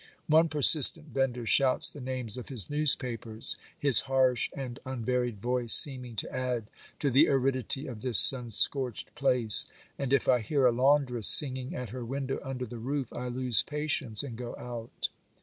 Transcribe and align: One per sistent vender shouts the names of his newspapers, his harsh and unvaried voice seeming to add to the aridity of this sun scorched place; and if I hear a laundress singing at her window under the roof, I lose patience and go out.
One 0.25 0.49
per 0.49 0.63
sistent 0.63 1.09
vender 1.13 1.45
shouts 1.45 1.87
the 1.87 2.01
names 2.01 2.35
of 2.35 2.49
his 2.49 2.71
newspapers, 2.71 3.55
his 3.77 4.01
harsh 4.09 4.49
and 4.57 4.79
unvaried 4.83 5.37
voice 5.39 5.73
seeming 5.73 6.15
to 6.15 6.35
add 6.35 6.71
to 6.97 7.11
the 7.11 7.27
aridity 7.27 7.85
of 7.85 8.01
this 8.01 8.17
sun 8.17 8.49
scorched 8.49 9.13
place; 9.13 9.67
and 9.99 10.11
if 10.11 10.27
I 10.27 10.39
hear 10.39 10.65
a 10.65 10.71
laundress 10.71 11.27
singing 11.27 11.75
at 11.75 11.89
her 11.89 12.03
window 12.03 12.39
under 12.41 12.65
the 12.65 12.79
roof, 12.79 13.13
I 13.13 13.27
lose 13.27 13.61
patience 13.61 14.23
and 14.23 14.35
go 14.35 14.55
out. 14.55 15.09